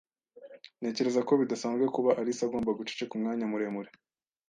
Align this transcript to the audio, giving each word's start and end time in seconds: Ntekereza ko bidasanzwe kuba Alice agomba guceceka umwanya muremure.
Ntekereza 0.79 1.21
ko 1.27 1.31
bidasanzwe 1.41 1.85
kuba 1.95 2.11
Alice 2.19 2.41
agomba 2.47 2.77
guceceka 2.79 3.11
umwanya 3.15 3.45
muremure. 3.51 3.89